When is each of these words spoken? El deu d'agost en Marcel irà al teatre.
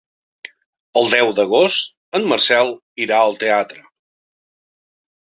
El 1.01 1.09
deu 1.11 1.33
d'agost 1.39 1.93
en 2.19 2.25
Marcel 2.31 2.71
irà 3.05 3.21
al 3.27 3.37
teatre. 3.45 3.85